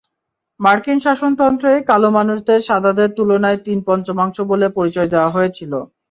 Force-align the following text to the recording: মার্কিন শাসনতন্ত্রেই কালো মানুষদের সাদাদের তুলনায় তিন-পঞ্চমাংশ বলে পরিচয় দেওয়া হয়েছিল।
মার্কিন 0.59 0.97
শাসনতন্ত্রেই 0.99 1.79
কালো 1.89 2.09
মানুষদের 2.11 2.59
সাদাদের 2.61 3.09
তুলনায় 3.17 3.59
তিন-পঞ্চমাংশ 3.65 4.37
বলে 4.51 4.67
পরিচয় 4.77 5.09
দেওয়া 5.13 5.29
হয়েছিল। 5.29 5.73